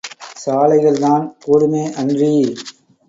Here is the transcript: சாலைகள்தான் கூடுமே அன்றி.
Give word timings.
சாலைகள்தான் 0.45 1.25
கூடுமே 1.45 1.83
அன்றி. 1.93 2.33